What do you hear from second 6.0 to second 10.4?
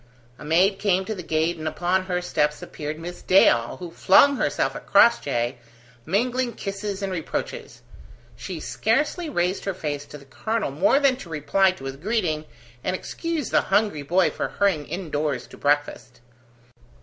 mingling kisses and reproaches. She scarcely raised her face to the